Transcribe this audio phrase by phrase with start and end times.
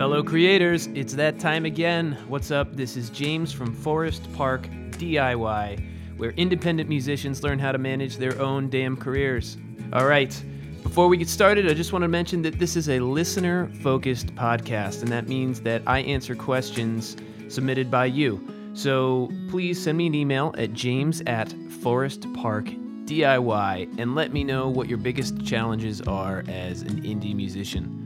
[0.00, 2.16] Fellow creators, it's that time again.
[2.26, 2.74] What's up?
[2.74, 4.62] This is James from Forest Park
[4.92, 9.58] DIY, where independent musicians learn how to manage their own damn careers.
[9.92, 10.42] All right,
[10.82, 14.34] before we get started, I just want to mention that this is a listener focused
[14.34, 18.42] podcast, and that means that I answer questions submitted by you.
[18.72, 22.70] So please send me an email at james at Forest Park
[23.04, 27.99] DIY and let me know what your biggest challenges are as an indie musician.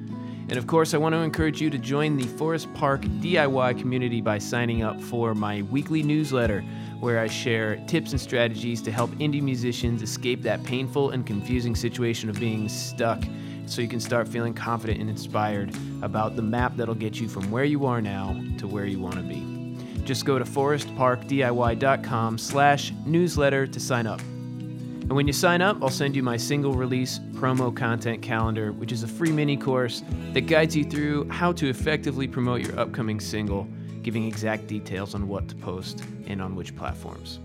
[0.48, 4.20] And of course, I want to encourage you to join the Forest Park DIY community
[4.20, 6.60] by signing up for my weekly newsletter,
[7.00, 11.74] where I share tips and strategies to help indie musicians escape that painful and confusing
[11.74, 13.22] situation of being stuck
[13.66, 17.50] so you can start feeling confident and inspired about the map that'll get you from
[17.50, 19.54] where you are now to where you want to be.
[20.04, 24.20] Just go to forestparkdiy.com slash newsletter to sign up.
[25.04, 28.90] And when you sign up, I'll send you my single release promo content calendar, which
[28.90, 33.20] is a free mini course that guides you through how to effectively promote your upcoming
[33.20, 33.68] single,
[34.02, 37.38] giving exact details on what to post and on which platforms.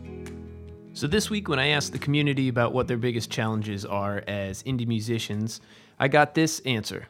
[0.94, 4.64] So, this week, when I asked the community about what their biggest challenges are as
[4.64, 5.60] indie musicians,
[6.00, 7.08] I got this answer.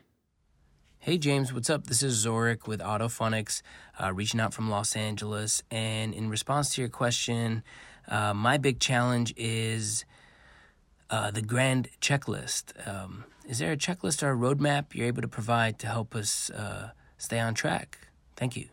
[0.97, 1.85] Hey James, what's up?
[1.85, 3.61] This is Zorik with Autophonics,
[3.99, 5.61] uh, reaching out from Los Angeles.
[5.69, 7.63] And in response to your question,
[8.07, 10.05] uh, my big challenge is
[11.09, 12.87] uh, the grand checklist.
[12.87, 16.49] Um, is there a checklist or a roadmap you're able to provide to help us
[16.51, 17.97] uh, stay on track?
[18.35, 18.67] Thank you.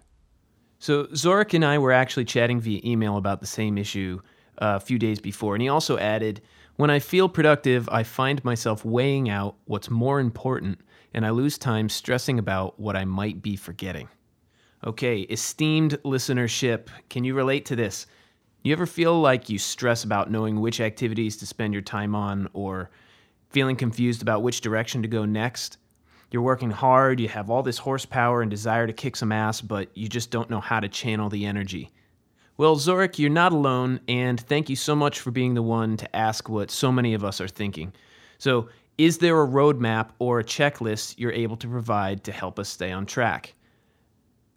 [0.78, 4.20] So, Zorik and I were actually chatting via email about the same issue
[4.58, 6.42] uh, a few days before, and he also added,
[6.76, 10.80] When I feel productive, I find myself weighing out what's more important,
[11.14, 14.08] and I lose time stressing about what I might be forgetting.
[14.86, 18.06] Okay, esteemed listenership, can you relate to this?
[18.66, 22.48] You ever feel like you stress about knowing which activities to spend your time on
[22.52, 22.90] or
[23.50, 25.78] feeling confused about which direction to go next?
[26.32, 29.96] You're working hard, you have all this horsepower and desire to kick some ass, but
[29.96, 31.92] you just don't know how to channel the energy.
[32.56, 36.16] Well, Zorik, you're not alone, and thank you so much for being the one to
[36.16, 37.92] ask what so many of us are thinking.
[38.38, 38.68] So,
[38.98, 42.90] is there a roadmap or a checklist you're able to provide to help us stay
[42.90, 43.54] on track?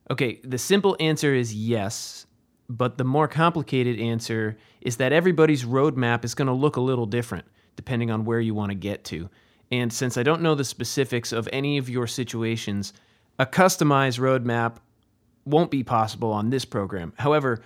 [0.09, 2.25] Okay, the simple answer is yes,
[2.69, 7.07] but the more complicated answer is that everybody's roadmap is going to look a little
[7.07, 9.29] different depending on where you want to get to.
[9.71, 12.93] And since I don't know the specifics of any of your situations,
[13.39, 14.77] a customized roadmap
[15.45, 17.13] won't be possible on this program.
[17.17, 17.61] However,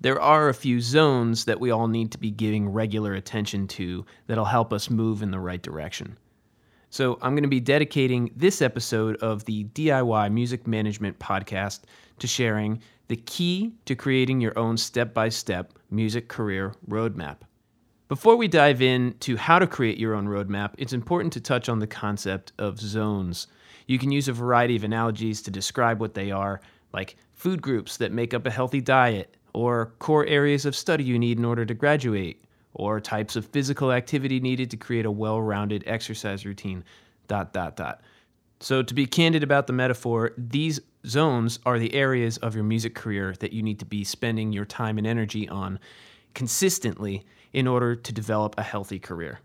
[0.00, 4.04] there are a few zones that we all need to be giving regular attention to
[4.26, 6.16] that'll help us move in the right direction.
[6.90, 11.80] So, I'm going to be dedicating this episode of the DIY Music Management Podcast
[12.20, 17.36] to sharing the key to creating your own step by step music career roadmap.
[18.08, 21.78] Before we dive into how to create your own roadmap, it's important to touch on
[21.78, 23.48] the concept of zones.
[23.86, 26.60] You can use a variety of analogies to describe what they are,
[26.92, 31.18] like food groups that make up a healthy diet, or core areas of study you
[31.18, 32.44] need in order to graduate,
[32.74, 36.84] or types of physical activity needed to create a well rounded exercise routine,
[37.26, 38.02] dot, dot, dot.
[38.58, 42.94] So, to be candid about the metaphor, these zones are the areas of your music
[42.94, 45.78] career that you need to be spending your time and energy on
[46.34, 49.40] consistently in order to develop a healthy career.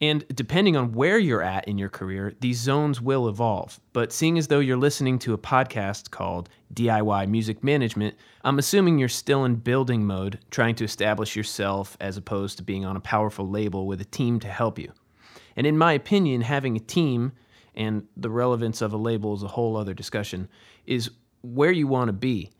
[0.00, 3.80] And depending on where you're at in your career, these zones will evolve.
[3.92, 8.98] But seeing as though you're listening to a podcast called DIY Music Management, I'm assuming
[8.98, 13.00] you're still in building mode, trying to establish yourself as opposed to being on a
[13.00, 14.92] powerful label with a team to help you.
[15.56, 17.32] And in my opinion, having a team
[17.78, 20.48] and the relevance of a label is a whole other discussion,
[20.84, 21.10] is
[21.42, 22.50] where you want to be.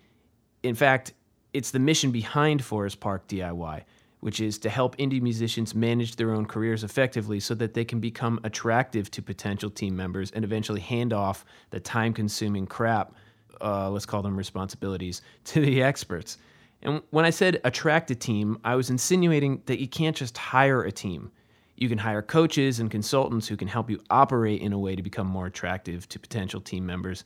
[0.63, 1.13] In fact,
[1.53, 3.83] it's the mission behind Forest Park DIY,
[4.21, 7.99] which is to help indie musicians manage their own careers effectively so that they can
[7.99, 13.13] become attractive to potential team members and eventually hand off the time consuming crap,
[13.61, 16.39] uh, let's call them responsibilities, to the experts.
[16.83, 20.85] And when I said attract a team, I was insinuating that you can't just hire
[20.85, 21.33] a team.
[21.79, 25.03] You can hire coaches and consultants who can help you operate in a way to
[25.03, 27.23] become more attractive to potential team members.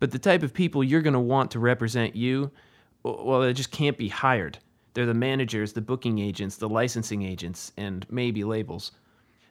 [0.00, 2.50] But the type of people you're going to want to represent you,
[3.04, 4.58] well, they just can't be hired.
[4.94, 8.90] They're the managers, the booking agents, the licensing agents, and maybe labels.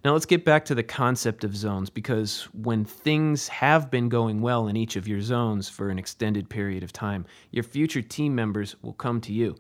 [0.03, 4.41] Now let's get back to the concept of zones because when things have been going
[4.41, 8.35] well in each of your zones for an extended period of time, your future team
[8.35, 9.55] members will come to you.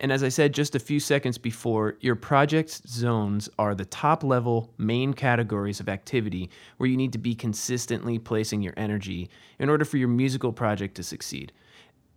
[0.00, 4.24] And as I said just a few seconds before, your project's zones are the top
[4.24, 9.68] level main categories of activity where you need to be consistently placing your energy in
[9.68, 11.52] order for your musical project to succeed.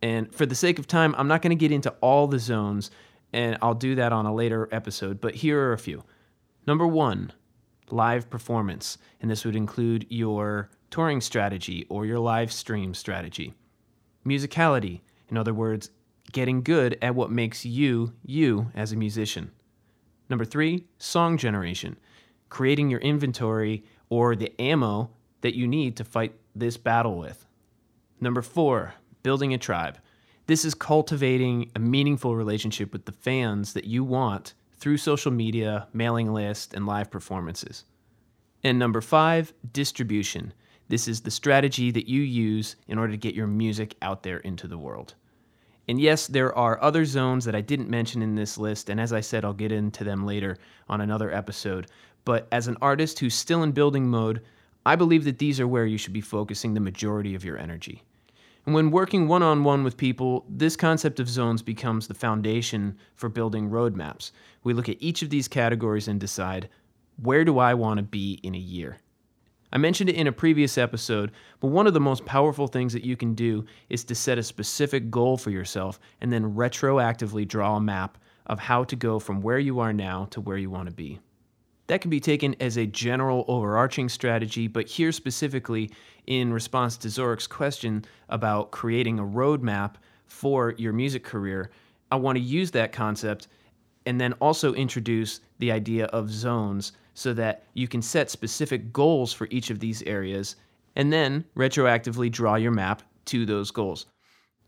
[0.02, 2.90] And for the sake of time, I'm not going to get into all the zones,
[3.34, 6.04] and I'll do that on a later episode, but here are a few.
[6.66, 7.34] Number one,
[7.92, 8.98] live performance.
[9.22, 13.54] And this would include your touring strategy or your live stream strategy.
[14.26, 15.90] Musicality, in other words,
[16.34, 19.52] getting good at what makes you you as a musician.
[20.30, 21.98] Number three, song generation,
[22.50, 27.46] creating your inventory or the ammo that you need to fight this battle with.
[28.20, 29.98] Number four, building a tribe.
[30.46, 35.88] This is cultivating a meaningful relationship with the fans that you want through social media,
[35.94, 37.86] mailing list, and live performances.
[38.64, 40.54] And number five, distribution.
[40.90, 44.40] This is the strategy that you use in order to get your music out there
[44.40, 45.16] into the world.
[45.88, 49.12] And yes, there are other zones that I didn't mention in this list, and as
[49.12, 50.58] I said, I'll get into them later
[50.88, 51.88] on another episode.
[52.24, 54.42] But as an artist who's still in building mode,
[54.86, 58.04] I believe that these are where you should be focusing the majority of your energy.
[58.66, 62.98] And when working one on one with people, this concept of zones becomes the foundation
[63.16, 64.32] for building roadmaps.
[64.64, 66.70] We look at each of these categories and decide
[67.22, 68.98] where do I want to be in a year?
[69.74, 73.04] I mentioned it in a previous episode, but one of the most powerful things that
[73.04, 77.78] you can do is to set a specific goal for yourself and then retroactively draw
[77.78, 80.90] a map of how to go from where you are now to where you want
[80.90, 81.20] to be.
[81.88, 85.90] That can be taken as a general overarching strategy, but here specifically,
[86.28, 89.96] in response to Zorik's question about creating a roadmap
[90.28, 91.72] for your music career,
[92.12, 93.48] I want to use that concept
[94.06, 99.34] and then also introduce the idea of zones so that you can set specific goals
[99.34, 100.56] for each of these areas
[100.96, 104.06] and then retroactively draw your map to those goals.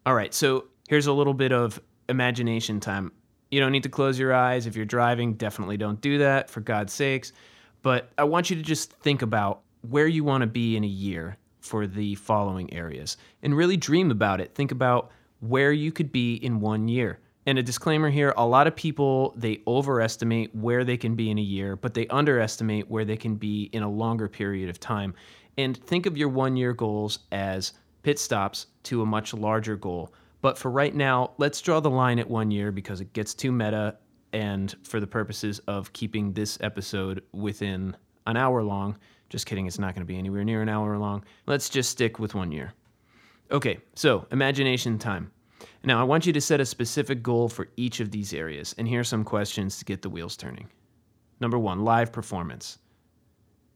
[0.06, 3.12] All right, so here's a little bit of imagination time.
[3.52, 4.66] You don't need to close your eyes.
[4.68, 7.32] If you're driving, definitely don't do that, for God's sakes.
[7.82, 10.88] But I want you to just think about where you want to be in a
[10.88, 14.54] year for the following areas and really dream about it.
[14.54, 17.20] Think about where you could be in one year.
[17.48, 21.38] And a disclaimer here a lot of people they overestimate where they can be in
[21.38, 25.14] a year, but they underestimate where they can be in a longer period of time.
[25.58, 30.14] And think of your one year goals as pit stops to a much larger goal.
[30.42, 33.52] But for right now, let's draw the line at one year because it gets too
[33.52, 33.98] meta.
[34.34, 37.96] And for the purposes of keeping this episode within
[38.28, 38.98] an hour long,
[39.30, 41.24] just kidding, it's not going to be anywhere near an hour long.
[41.48, 42.74] Let's just stick with one year.
[43.52, 45.32] Okay, so imagination time.
[45.84, 48.88] Now, I want you to set a specific goal for each of these areas, and
[48.88, 50.68] here are some questions to get the wheels turning.
[51.40, 52.80] Number one, live performance.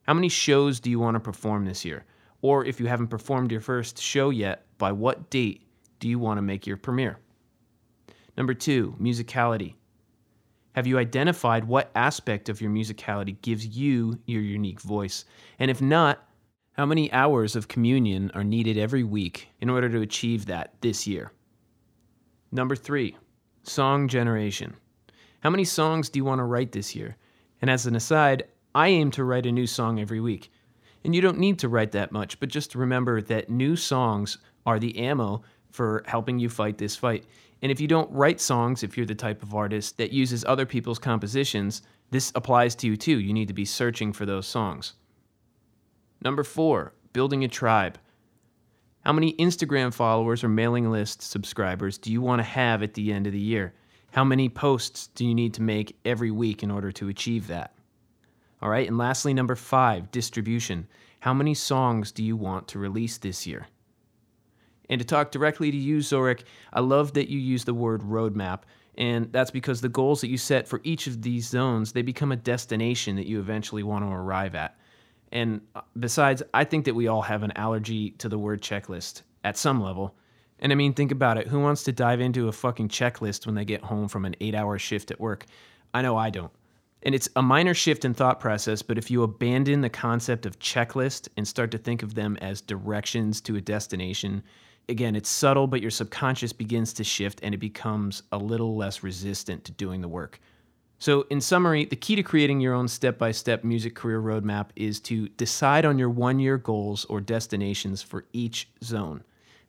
[0.04, 2.06] How many shows do you want to perform this year?
[2.42, 5.68] Or if you haven't performed your first show yet, by what date
[6.00, 7.20] do you want to make your premiere?
[8.38, 9.76] Number two, musicality.
[10.74, 15.26] Have you identified what aspect of your musicality gives you your unique voice?
[15.60, 16.26] And if not,
[16.72, 21.06] how many hours of communion are needed every week in order to achieve that this
[21.06, 21.34] year?
[22.52, 23.16] Number three,
[23.64, 24.76] song generation.
[25.42, 27.16] How many songs do you want to write this year?
[27.62, 30.52] And as an aside, I aim to write a new song every week.
[31.04, 34.80] And you don't need to write that much, but just remember that new songs are
[34.80, 37.26] the ammo for helping you fight this fight.
[37.62, 40.66] And if you don't write songs, if you're the type of artist that uses other
[40.66, 43.20] people's compositions, this applies to you too.
[43.20, 44.94] You need to be searching for those songs.
[46.22, 48.00] Number four, building a tribe.
[49.06, 53.14] How many Instagram followers or mailing list subscribers do you want to have at the
[53.14, 53.74] end of the year?
[54.12, 57.74] How many posts do you need to make every week in order to achieve that?
[58.62, 60.88] All right, and lastly, number five, distribution.
[61.22, 63.68] How many songs do you want to release this year?
[64.90, 68.62] And to talk directly to you, Zorik, I love that you use the word roadmap.
[68.98, 72.32] And that's because the goals that you set for each of these zones, they become
[72.32, 74.78] a destination that you eventually want to arrive at.
[75.32, 79.24] And uh, besides, I think that we all have an allergy to the word checklist
[79.44, 80.16] at some level.
[80.60, 81.48] And I mean, think about it.
[81.48, 84.56] Who wants to dive into a fucking checklist when they get home from an eight
[84.56, 85.46] hour shift at work?
[85.94, 86.52] I know I don't.
[87.04, 90.60] And it's a minor shift in thought process, but if you abandon the concept of
[90.60, 94.44] checklist and start to think of them as directions to a destination,
[94.90, 99.02] again, it's subtle, but your subconscious begins to shift and it becomes a little less
[99.02, 100.42] resistant to doing the work.
[101.02, 104.68] So, in summary, the key to creating your own step by step music career roadmap
[104.76, 109.24] is to decide on your one year goals or destinations for each zone.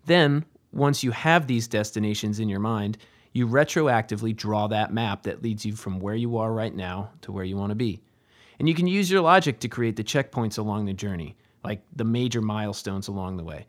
[0.06, 2.98] Then, once you have these destinations in your mind,
[3.32, 7.30] you retroactively draw that map that leads you from where you are right now to
[7.30, 8.00] where you want to be.
[8.58, 12.04] And you can use your logic to create the checkpoints along the journey, like the
[12.04, 13.66] major milestones along the way.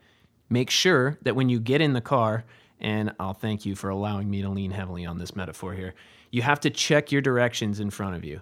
[0.50, 2.44] Make sure that when you get in the car,
[2.82, 5.94] and I'll thank you for allowing me to lean heavily on this metaphor here
[6.32, 8.40] you have to check your directions in front of you.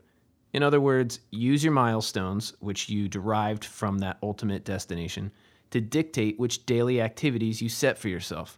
[0.52, 5.30] In other words, use your milestones, which you derived from that ultimate destination,
[5.70, 8.56] to dictate which daily activities you set for yourself.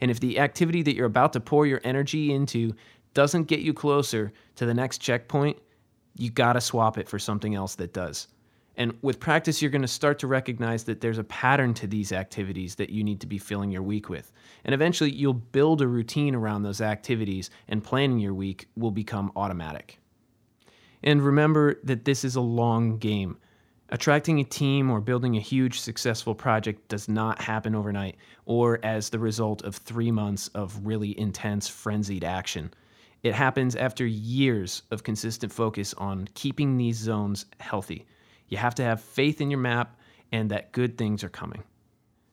[0.00, 2.74] And if the activity that you're about to pour your energy into
[3.14, 5.56] doesn't get you closer to the next checkpoint,
[6.16, 8.28] you gotta swap it for something else that does.
[8.76, 12.12] And with practice, you're going to start to recognize that there's a pattern to these
[12.12, 14.30] activities that you need to be filling your week with.
[14.64, 19.32] And eventually, you'll build a routine around those activities, and planning your week will become
[19.34, 19.98] automatic.
[21.02, 23.38] And remember that this is a long game.
[23.90, 29.08] Attracting a team or building a huge successful project does not happen overnight or as
[29.08, 32.74] the result of three months of really intense, frenzied action.
[33.22, 38.04] It happens after years of consistent focus on keeping these zones healthy.
[38.48, 39.98] You have to have faith in your map
[40.32, 41.62] and that good things are coming.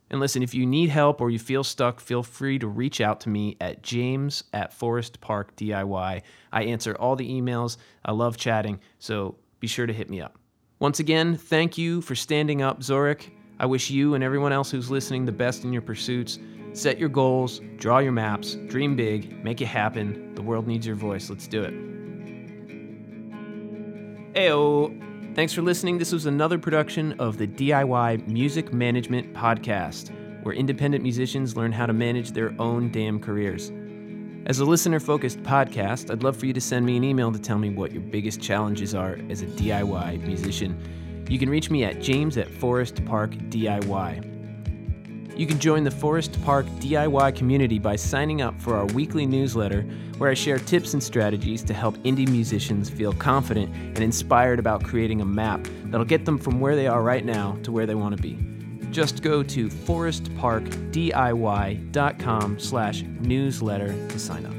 [0.10, 3.22] And listen, if you need help or you feel stuck, feel free to reach out
[3.22, 6.22] to me at james at Forest Park DIY.
[6.52, 7.78] I answer all the emails.
[8.06, 10.38] I love chatting, so be sure to hit me up.
[10.80, 13.32] Once again, thank you for standing up, Zorik.
[13.60, 16.38] I wish you and everyone else who's listening the best in your pursuits.
[16.74, 20.36] Set your goals, draw your maps, dream big, make it happen.
[20.36, 21.30] The world needs your voice.
[21.30, 21.74] Let's do it.
[24.36, 25.13] Ayo.
[25.36, 25.98] Thanks for listening.
[25.98, 30.12] This was another production of the DIY Music Management Podcast,
[30.44, 33.72] where independent musicians learn how to manage their own damn careers.
[34.46, 37.40] As a listener focused podcast, I'd love for you to send me an email to
[37.40, 41.26] tell me what your biggest challenges are as a DIY musician.
[41.28, 44.33] You can reach me at james at Forest Park DIY.
[45.36, 49.84] You can join the Forest Park DIY community by signing up for our weekly newsletter,
[50.18, 54.84] where I share tips and strategies to help indie musicians feel confident and inspired about
[54.84, 57.96] creating a map that'll get them from where they are right now to where they
[57.96, 58.38] want to be.
[58.92, 64.54] Just go to forestparkdiy.com slash newsletter to sign up.